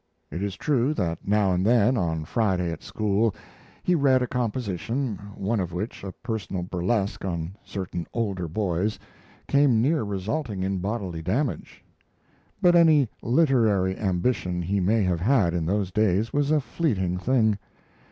[0.31, 3.35] It is true that now and then, on Friday at school,
[3.83, 8.97] he read a composition, one of which a personal burlesque on certain older boys
[9.47, 11.83] came near resulting in bodily damage.
[12.63, 17.59] But any literary ambition he may have had in those days was a fleeting thing.